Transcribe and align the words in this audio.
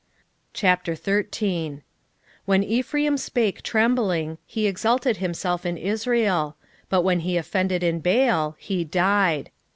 13:1 0.55 1.83
When 2.45 2.63
Ephraim 2.63 3.17
spake 3.17 3.61
trembling, 3.61 4.39
he 4.47 4.65
exalted 4.65 5.17
himself 5.17 5.63
in 5.63 5.77
Israel; 5.77 6.57
but 6.89 7.03
when 7.03 7.19
he 7.19 7.37
offended 7.37 7.83
in 7.83 7.99
Baal, 7.99 8.55
he 8.57 8.83
died. 8.83 9.51